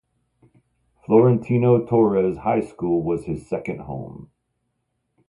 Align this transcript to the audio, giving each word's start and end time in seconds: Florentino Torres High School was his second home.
Florentino 1.05 1.85
Torres 1.85 2.37
High 2.39 2.61
School 2.61 3.03
was 3.03 3.25
his 3.25 3.47
second 3.47 3.81
home. 3.81 4.31